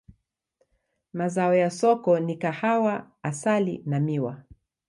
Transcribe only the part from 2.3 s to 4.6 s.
kahawa, asali na miwa.